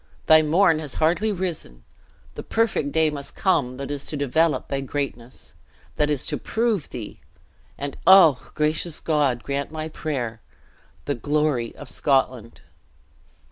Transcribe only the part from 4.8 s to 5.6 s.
greatness